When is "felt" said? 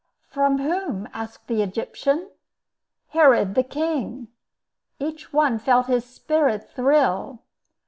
5.59-5.85